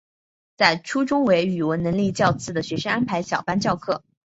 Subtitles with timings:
[0.57, 4.03] 在初中为语文能力较次的学生安排小班授课。